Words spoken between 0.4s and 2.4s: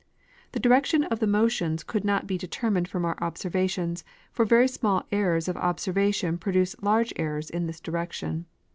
The direction of the motions could not be